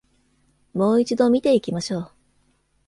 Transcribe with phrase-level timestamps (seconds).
[0.73, 2.11] もう一度見て行きましょう。